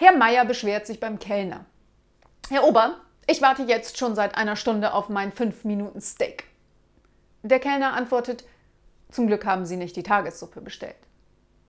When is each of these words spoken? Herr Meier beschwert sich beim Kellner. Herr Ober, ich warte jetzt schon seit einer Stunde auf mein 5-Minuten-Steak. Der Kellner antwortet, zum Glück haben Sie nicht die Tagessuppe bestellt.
Herr 0.00 0.16
Meier 0.16 0.46
beschwert 0.46 0.86
sich 0.86 0.98
beim 0.98 1.18
Kellner. 1.18 1.66
Herr 2.48 2.64
Ober, 2.64 2.96
ich 3.26 3.42
warte 3.42 3.64
jetzt 3.64 3.98
schon 3.98 4.14
seit 4.14 4.34
einer 4.34 4.56
Stunde 4.56 4.94
auf 4.94 5.10
mein 5.10 5.30
5-Minuten-Steak. 5.30 6.44
Der 7.42 7.60
Kellner 7.60 7.92
antwortet, 7.92 8.44
zum 9.10 9.26
Glück 9.26 9.44
haben 9.44 9.66
Sie 9.66 9.76
nicht 9.76 9.96
die 9.96 10.02
Tagessuppe 10.02 10.62
bestellt. 10.62 10.96